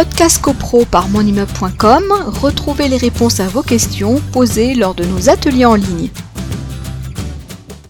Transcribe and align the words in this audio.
Podcast 0.00 0.40
CoPro 0.40 0.86
par 0.86 1.10
monimmeuble.com, 1.10 2.10
retrouvez 2.40 2.88
les 2.88 2.96
réponses 2.96 3.38
à 3.38 3.48
vos 3.48 3.62
questions 3.62 4.18
posées 4.32 4.74
lors 4.74 4.94
de 4.94 5.04
nos 5.04 5.28
ateliers 5.28 5.66
en 5.66 5.74
ligne. 5.74 6.08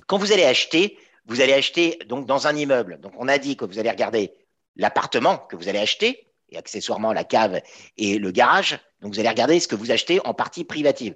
Quand 0.09 0.19
vous 0.19 0.33
allez 0.33 0.43
acheter, 0.43 0.99
vous 1.27 1.41
allez 1.41 1.53
acheter 1.53 2.01
donc 2.09 2.27
dans 2.27 2.49
un 2.49 2.57
immeuble. 2.57 2.99
Donc 3.01 3.13
on 3.17 3.29
a 3.29 3.39
dit 3.39 3.57
que 3.57 3.65
vous 3.65 3.79
allez 3.79 3.91
regarder 3.91 4.33
l'appartement 4.75 5.39
que 5.39 5.55
vous 5.55 5.69
allez 5.69 5.79
acheter 5.79 6.27
et 6.49 6.59
accessoirement 6.59 7.13
la 7.13 7.23
cave 7.23 7.61
et 7.97 8.19
le 8.19 8.33
garage. 8.33 8.81
Donc 9.03 9.15
vous 9.15 9.21
allez 9.21 9.29
regarder 9.29 9.61
ce 9.61 9.69
que 9.69 9.77
vous 9.77 9.93
achetez 9.93 10.19
en 10.27 10.35
partie 10.35 10.65
privative. 10.65 11.15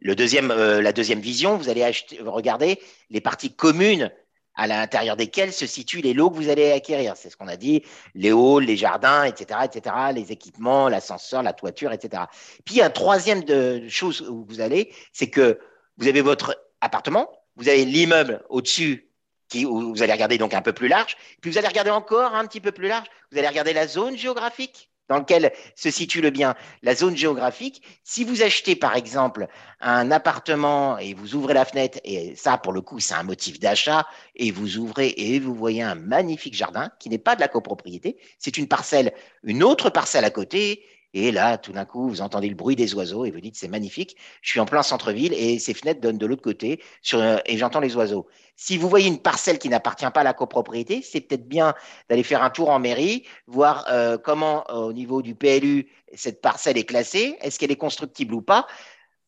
Le 0.00 0.14
deuxième, 0.14 0.50
euh, 0.50 0.82
la 0.82 0.92
deuxième 0.92 1.20
vision, 1.20 1.56
vous 1.56 1.70
allez 1.70 1.90
regarder 2.20 2.78
les 3.08 3.22
parties 3.22 3.56
communes 3.56 4.12
à 4.56 4.66
l'intérieur 4.66 5.16
desquelles 5.16 5.52
se 5.52 5.66
situent 5.66 6.00
les 6.00 6.14
lots 6.14 6.30
que 6.30 6.36
vous 6.36 6.48
allez 6.48 6.72
acquérir. 6.72 7.14
C'est 7.16 7.30
ce 7.30 7.36
qu'on 7.36 7.48
a 7.48 7.56
dit, 7.56 7.82
les 8.14 8.30
halls, 8.30 8.64
les 8.64 8.76
jardins, 8.76 9.24
etc., 9.24 9.60
etc., 9.64 9.96
les 10.14 10.32
équipements, 10.32 10.88
l'ascenseur, 10.88 11.42
la 11.42 11.52
toiture, 11.52 11.92
etc. 11.92 12.24
Puis 12.64 12.80
un 12.80 12.90
troisième 12.90 13.44
de 13.44 13.86
chose 13.88 14.22
où 14.22 14.44
vous 14.48 14.60
allez, 14.60 14.92
c'est 15.12 15.28
que 15.28 15.58
vous 15.98 16.08
avez 16.08 16.22
votre 16.22 16.56
appartement, 16.80 17.30
vous 17.56 17.68
avez 17.68 17.84
l'immeuble 17.84 18.44
au-dessus 18.48 19.10
qui, 19.48 19.64
où 19.64 19.94
vous 19.94 20.02
allez 20.02 20.12
regarder 20.12 20.38
donc 20.38 20.54
un 20.54 20.62
peu 20.62 20.72
plus 20.72 20.88
large, 20.88 21.16
puis 21.40 21.50
vous 21.50 21.58
allez 21.58 21.68
regarder 21.68 21.90
encore 21.90 22.34
un 22.34 22.46
petit 22.46 22.60
peu 22.60 22.72
plus 22.72 22.88
large, 22.88 23.06
vous 23.30 23.38
allez 23.38 23.48
regarder 23.48 23.72
la 23.72 23.86
zone 23.86 24.16
géographique 24.16 24.90
dans 25.08 25.18
laquelle 25.18 25.52
se 25.74 25.90
situe 25.90 26.20
le 26.20 26.30
bien, 26.30 26.54
la 26.82 26.94
zone 26.94 27.16
géographique. 27.16 27.82
Si 28.02 28.24
vous 28.24 28.42
achetez 28.42 28.76
par 28.76 28.96
exemple 28.96 29.48
un 29.80 30.10
appartement 30.10 30.98
et 30.98 31.14
vous 31.14 31.34
ouvrez 31.34 31.54
la 31.54 31.64
fenêtre, 31.64 31.98
et 32.04 32.34
ça 32.36 32.58
pour 32.58 32.72
le 32.72 32.80
coup 32.80 33.00
c'est 33.00 33.14
un 33.14 33.22
motif 33.22 33.60
d'achat, 33.60 34.06
et 34.34 34.50
vous 34.50 34.78
ouvrez 34.78 35.14
et 35.16 35.38
vous 35.38 35.54
voyez 35.54 35.82
un 35.82 35.94
magnifique 35.94 36.54
jardin 36.54 36.90
qui 36.98 37.08
n'est 37.08 37.18
pas 37.18 37.36
de 37.36 37.40
la 37.40 37.48
copropriété, 37.48 38.16
c'est 38.38 38.58
une 38.58 38.68
parcelle, 38.68 39.12
une 39.42 39.62
autre 39.62 39.90
parcelle 39.90 40.24
à 40.24 40.30
côté, 40.30 40.84
et 41.14 41.32
là, 41.32 41.56
tout 41.56 41.72
d'un 41.72 41.84
coup, 41.84 42.08
vous 42.08 42.20
entendez 42.20 42.48
le 42.48 42.54
bruit 42.54 42.76
des 42.76 42.94
oiseaux 42.94 43.24
et 43.24 43.30
vous 43.30 43.40
dites, 43.40 43.56
c'est 43.56 43.68
magnifique. 43.68 44.16
Je 44.42 44.50
suis 44.50 44.60
en 44.60 44.66
plein 44.66 44.82
centre-ville 44.82 45.32
et 45.32 45.58
ces 45.58 45.72
fenêtres 45.72 46.00
donnent 46.00 46.18
de 46.18 46.26
l'autre 46.26 46.42
côté 46.42 46.82
sur, 47.00 47.22
et 47.22 47.56
j'entends 47.56 47.80
les 47.80 47.96
oiseaux. 47.96 48.26
Si 48.54 48.76
vous 48.76 48.88
voyez 48.88 49.08
une 49.08 49.20
parcelle 49.20 49.58
qui 49.58 49.68
n'appartient 49.68 50.10
pas 50.10 50.20
à 50.20 50.24
la 50.24 50.34
copropriété, 50.34 51.02
c'est 51.02 51.20
peut-être 51.20 51.48
bien 51.48 51.74
d'aller 52.08 52.22
faire 52.22 52.42
un 52.42 52.50
tour 52.50 52.70
en 52.70 52.78
mairie, 52.78 53.24
voir 53.46 53.86
euh, 53.90 54.18
comment, 54.18 54.64
euh, 54.70 54.74
au 54.74 54.92
niveau 54.92 55.22
du 55.22 55.34
PLU, 55.34 55.88
cette 56.14 56.40
parcelle 56.40 56.76
est 56.76 56.84
classée. 56.84 57.36
Est-ce 57.40 57.58
qu'elle 57.58 57.72
est 57.72 57.76
constructible 57.76 58.34
ou 58.34 58.42
pas? 58.42 58.66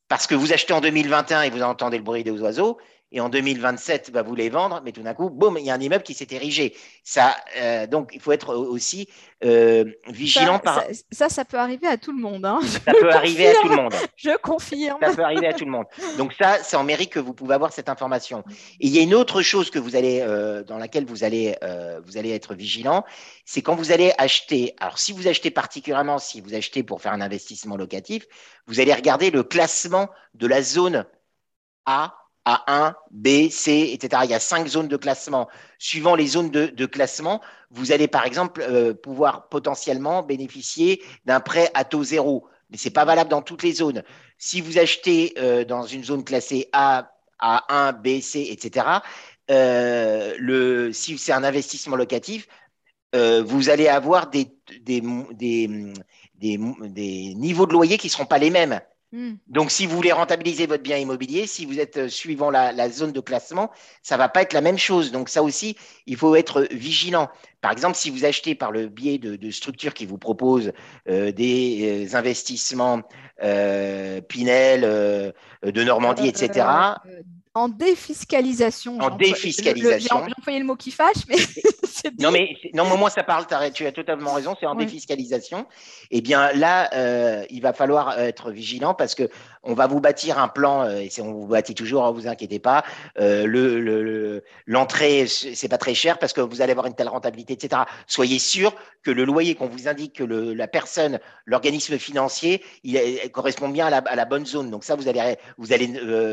Parce 0.09 0.27
que 0.27 0.35
vous 0.35 0.53
achetez 0.53 0.73
en 0.73 0.81
2021 0.81 1.43
et 1.43 1.51
vous 1.51 1.63
entendez 1.63 1.99
le 1.99 2.05
bruit 2.05 2.25
des 2.25 2.31
oiseaux 2.33 2.79
et 3.11 3.21
en 3.21 3.31
2027, 3.31 4.11
va 4.11 4.23
vous 4.23 4.35
les 4.35 4.51
vendre, 4.51 4.83
mais 4.85 4.93
tout 4.93 5.03
d'un 5.03 5.15
coup, 5.15 5.31
boum, 5.31 5.57
il 5.59 5.65
y 5.65 5.71
a 5.71 5.75
un 5.75 5.81
immeuble 5.81 6.03
qui 6.03 6.13
s'est 6.13 6.29
érigé. 6.31 6.77
Ça, 7.03 7.35
euh, 7.57 7.87
donc, 7.87 8.11
il 8.13 8.21
faut 8.21 8.33
être 8.33 8.55
aussi 8.55 9.09
euh, 9.45 9.85
vigilant 10.09 10.57
ça, 10.57 10.59
par. 10.59 10.83
Ça, 11.11 11.29
ça, 11.31 11.45
peut 11.47 11.57
arriver 11.57 11.87
à 11.87 11.97
tout 11.97 12.13
le 12.13 12.21
monde. 12.21 12.45
Hein. 12.45 12.61
Ça 12.67 12.93
peut 12.93 13.11
arriver 13.11 13.49
à 13.49 13.55
tout 13.55 13.69
le 13.69 13.77
monde. 13.77 13.95
Je 14.17 14.37
confirme. 14.37 14.99
Ça 15.01 15.15
peut 15.15 15.25
arriver 15.25 15.47
à 15.47 15.55
tout 15.55 15.65
le 15.65 15.71
monde. 15.71 15.87
Donc 16.19 16.35
ça, 16.35 16.59
c'est 16.63 16.77
en 16.77 16.85
mairie 16.85 17.09
que 17.09 17.19
vous 17.19 17.33
pouvez 17.33 17.55
avoir 17.55 17.73
cette 17.73 17.89
information. 17.89 18.45
Et 18.79 18.89
il 18.89 18.95
y 18.95 18.99
a 18.99 19.03
une 19.03 19.15
autre 19.15 19.41
chose 19.41 19.71
que 19.71 19.79
vous 19.79 19.97
allez, 19.97 20.21
euh, 20.21 20.63
dans 20.63 20.77
laquelle 20.77 21.07
vous 21.07 21.25
allez, 21.25 21.57
vous 22.05 22.19
allez 22.19 22.33
être 22.33 22.55
vigilant, 22.55 23.05
c'est 23.47 23.63
quand 23.63 23.75
vous 23.75 23.91
allez 23.91 24.13
acheter. 24.19 24.75
Alors, 24.81 24.99
si 24.99 25.13
vous 25.13 25.29
achetez 25.29 25.51
particulièrement, 25.51 26.19
si 26.19 26.43
vous 26.43 26.55
achetez 26.55 26.83
pour 26.83 27.01
faire 27.01 27.13
un 27.13 27.23
investissement 27.23 27.77
locatif, 27.77 28.27
vous 28.67 28.81
allez 28.81 28.93
regarder 28.93 29.31
le 29.31 29.43
classement 29.43 30.11
de 30.35 30.47
la 30.47 30.63
zone 30.63 31.07
A 31.87 32.15
a1, 32.49 32.95
B, 33.11 33.51
C, 33.51 33.91
etc. 33.93 34.23
Il 34.25 34.31
y 34.31 34.35
a 34.35 34.41
cinq 34.41 34.67
zones 34.67 34.89
de 34.89 34.97
classement. 34.97 35.49
Suivant 35.79 36.15
les 36.15 36.27
zones 36.27 36.51
de, 36.51 36.87
classement, 36.87 37.43
vous 37.71 37.93
allez 37.93 38.09
par 38.09 38.25
exemple 38.25 38.63
euh, 38.63 38.95
pouvoir 38.95 39.49
potentiellement 39.49 40.23
bénéficier 40.23 41.03
d'un 41.27 41.41
prêt 41.41 41.71
à 41.75 41.85
taux 41.85 42.05
zéro. 42.05 42.49
Mais 42.71 42.79
ce 42.79 42.89
n'est 42.89 42.93
pas 42.93 43.05
valable 43.05 43.31
dans 43.31 43.43
toutes 43.43 43.63
les 43.63 43.73
zones. 43.73 44.03
Si 44.39 44.63
vous 44.63 44.79
achetez 44.79 45.35
euh, 45.39 45.65
dans 45.65 45.85
une 45.85 46.05
zone 46.05 46.25
classée 46.25 46.69
A, 46.73 47.11
A1, 47.41 47.93
B, 47.93 48.21
C, 48.23 48.49
etc., 48.51 48.87
euh, 49.51 50.93
si 50.93 51.19
c'est 51.19 51.33
un 51.33 51.45
investissement 51.45 51.97
locatif, 51.97 52.49
vous 53.15 53.71
allez 53.71 53.89
avoir 53.89 54.29
des, 54.29 54.55
des, 54.81 55.01
niveaux 57.35 57.67
de 57.67 57.73
loyer 57.73 57.97
qui 57.99 58.09
ne 58.09 58.11
seront 58.11 58.27
pas 58.27 58.39
les 58.39 58.51
mêmes. 58.51 58.81
Hmm. 59.11 59.37
Donc, 59.47 59.71
si 59.71 59.87
vous 59.87 59.97
voulez 59.97 60.13
rentabiliser 60.13 60.67
votre 60.67 60.83
bien 60.83 60.99
immobilier, 60.99 61.47
si 61.47 61.65
vous 61.65 61.81
êtes 61.81 61.97
euh, 61.97 62.09
suivant 62.09 62.51
la, 62.51 62.91
zone 62.91 63.13
de 63.13 63.21
classement, 63.21 63.71
ça 64.03 64.19
va 64.19 64.29
pas 64.29 64.43
être 64.43 64.53
la 64.53 64.61
même 64.61 64.77
chose. 64.77 65.13
Donc, 65.13 65.31
ça 65.31 65.43
aussi, 65.43 65.77
il 66.07 66.17
faut 66.17 66.37
être 66.37 66.69
vigilant. 66.71 67.31
Par 67.63 67.73
exemple, 67.73 67.97
si 67.97 68.11
vous 68.11 68.27
achetez 68.27 68.55
par 68.55 68.71
le 68.71 68.89
biais 68.89 69.17
de, 69.17 69.51
structures 69.51 69.95
qui 69.95 70.05
vous 70.05 70.19
proposent 70.19 70.73
euh, 71.09 71.33
des 71.33 72.07
euh, 72.07 72.17
investissements 72.17 73.03
Pinel, 73.41 74.81
de 74.83 75.85
Normandie, 75.85 76.27
etc., 76.27 76.67
en 77.59 77.69
défiscalisation. 77.69 78.99
En 78.99 79.17
défiscalisation. 79.17 80.23
J'ai 80.27 80.33
employé 80.33 80.59
le 80.59 80.65
mot 80.65 80.77
qui 80.77 80.91
fâche, 80.91 81.27
mais 81.29 81.37
c'est 81.85 82.19
Non, 82.21 82.31
mais 82.31 82.57
non, 82.75 82.85
moi, 82.97 83.11
ça 83.11 83.23
parle, 83.23 83.47
tu 83.73 83.87
as 83.87 83.93
totalement 83.93 84.33
raison, 84.33 84.55
c'est 84.59 84.67
en 84.67 84.75
défiscalisation. 84.75 85.67
Eh 86.11 86.21
bien, 86.21 86.53
là, 86.53 86.91
euh, 86.95 87.45
il 87.51 87.61
va 87.61 87.73
falloir 87.73 88.19
être 88.19 88.51
vigilant 88.51 88.95
parce 88.95 89.15
que 89.15 89.29
on 89.69 89.75
va 89.75 89.87
vous 89.87 90.01
bâtir 90.01 90.39
un 90.39 90.49
plan, 90.49 90.83
euh, 90.83 91.01
et 91.01 91.11
on 91.21 91.33
vous 91.33 91.47
bâtit 91.47 91.75
toujours, 91.75 92.03
ne 92.03 92.09
hein, 92.09 92.11
vous 92.11 92.27
inquiétez 92.27 92.59
pas. 92.59 92.85
Euh, 93.21 93.47
le, 93.47 94.43
l'entrée, 94.67 95.27
c'est 95.27 95.69
pas 95.69 95.79
très 95.79 95.95
cher 95.95 96.19
parce 96.19 96.33
que 96.33 96.41
vous 96.41 96.63
allez 96.63 96.73
avoir 96.73 96.87
une 96.87 96.95
telle 96.95 97.09
rentabilité, 97.09 97.53
etc. 97.53 97.83
Soyez 98.07 98.39
sûr 98.39 98.75
que 99.03 99.11
le 99.11 99.25
loyer 99.25 99.55
qu'on 99.55 99.69
vous 99.69 99.87
indique, 99.87 100.15
que 100.15 100.25
le, 100.25 100.55
la 100.55 100.69
personne, 100.69 101.21
l'organisme 101.45 101.99
financier, 101.99 102.65
il, 102.83 102.99
correspond 103.31 103.69
bien 103.69 103.87
à 103.87 104.17
la, 104.17 104.25
bonne 104.25 104.47
zone. 104.47 104.71
Donc 104.71 104.85
ça, 104.85 104.97
vous 104.97 105.07
allez, 105.07 105.37
vous 105.59 105.73
allez 105.73 105.87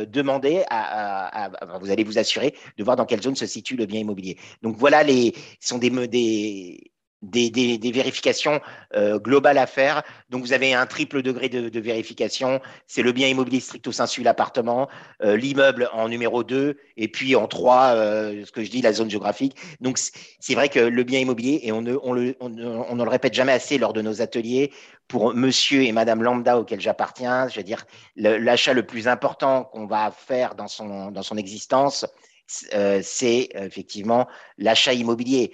demander 0.06 0.64
à 0.70 1.52
vous 1.82 1.92
allez 1.92 2.04
vous 2.04 2.18
assurer 2.18 2.56
de 2.78 2.84
voir 2.84 2.96
dans 2.96 3.06
quelle 3.06 3.22
zone 3.22 3.36
se 3.36 3.46
situe 3.46 3.76
le 3.76 3.86
bien 3.86 4.00
immobilier. 4.00 4.38
Donc 4.62 4.78
voilà, 4.78 5.04
les 5.04 5.34
sont 5.60 5.78
des, 5.78 5.90
des 6.08 6.92
des, 7.30 7.92
vérifications 7.92 8.62
euh, 8.96 9.20
globales 9.20 9.58
à 9.58 9.68
faire. 9.68 10.04
Donc, 10.30 10.44
vous 10.44 10.54
avez 10.54 10.74
un 10.74 10.86
triple 10.86 11.22
degré 11.22 11.50
de, 11.50 11.80
vérification. 11.80 12.62
C'est 12.88 13.02
le 13.02 13.12
bien 13.12 13.28
immobilier 13.28 13.60
stricto 13.60 13.92
sensu, 13.92 14.24
l'appartement, 14.24 14.88
euh, 15.24 15.36
l'immeuble 15.36 15.90
en 15.94 16.10
numéro 16.10 16.44
2, 16.44 16.78
et 16.98 17.08
puis 17.08 17.36
en 17.36 17.48
3, 17.48 17.94
euh, 17.96 18.46
ce 18.46 18.52
que 18.52 18.64
je 18.64 18.70
dis, 18.70 18.82
la 18.82 18.94
zone 18.94 19.10
géographique. 19.10 19.56
Donc, 19.82 19.98
c'est 20.40 20.56
vrai 20.56 20.70
que 20.70 20.80
le 20.80 21.04
bien 21.04 21.20
immobilier, 21.20 21.60
et 21.64 21.72
on 21.72 21.82
ne, 21.82 21.96
on, 22.04 22.14
le, 22.14 22.36
on, 22.40 22.52
on 22.58 22.96
le 22.96 23.10
répète 23.10 23.34
jamais 23.34 23.54
assez 23.54 23.78
lors 23.78 23.94
de 23.94 24.02
nos 24.02 24.22
ateliers, 24.22 24.72
pour 25.08 25.34
monsieur 25.36 25.84
et 25.84 25.92
madame 25.92 26.24
lambda 26.24 26.58
auquel 26.58 26.82
j'appartiens, 26.82 27.48
je 27.48 27.58
veux 27.58 27.64
dire, 27.64 27.86
l'achat 28.16 28.74
le, 28.74 28.84
plus 28.84 29.08
important 29.08 29.64
qu'on 29.66 29.86
va 29.86 30.12
faire 30.12 30.56
dans 30.56 30.68
son, 30.68 31.12
dans 31.12 31.22
son 31.22 31.38
existence, 31.38 32.06
c'est 32.48 33.50
effectivement 33.54 34.28
l'achat 34.58 34.94
immobilier. 34.94 35.54